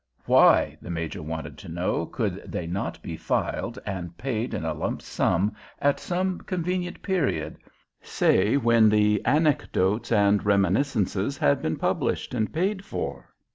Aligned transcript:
Why, 0.25 0.79
the 0.81 0.89
Major 0.89 1.21
wanted 1.21 1.59
to 1.59 1.69
know, 1.69 2.07
could 2.07 2.51
they 2.51 2.65
not 2.65 2.99
be 3.03 3.15
filed 3.15 3.77
and 3.85 4.17
paid 4.17 4.55
in 4.55 4.65
a 4.65 4.73
lump 4.73 5.03
sum 5.03 5.53
at 5.77 5.99
some 5.99 6.39
convenient 6.39 7.03
period—say 7.03 8.57
when 8.57 8.89
the 8.89 9.23
Anecdotes 9.25 10.11
and 10.11 10.43
Reminiscences 10.43 11.37
had 11.37 11.61
been 11.61 11.75
published 11.77 12.33
and 12.33 12.51
paid 12.51 12.83
for? 12.83 13.31